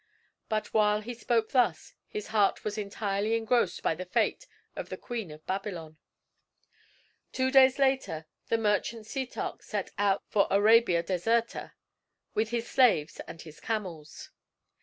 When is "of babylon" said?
5.29-5.97